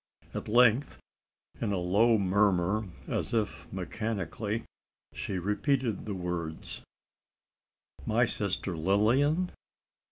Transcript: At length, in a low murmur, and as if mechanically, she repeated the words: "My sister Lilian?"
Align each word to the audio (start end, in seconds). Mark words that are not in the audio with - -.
At 0.33 0.47
length, 0.47 0.97
in 1.61 1.71
a 1.71 1.77
low 1.77 2.17
murmur, 2.17 2.79
and 3.05 3.13
as 3.13 3.35
if 3.35 3.71
mechanically, 3.71 4.63
she 5.13 5.37
repeated 5.37 6.07
the 6.07 6.15
words: 6.15 6.81
"My 8.07 8.25
sister 8.25 8.75
Lilian?" 8.75 9.51